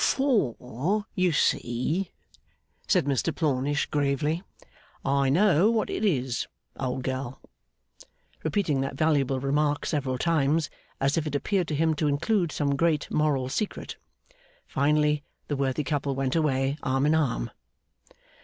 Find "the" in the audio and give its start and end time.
15.49-15.55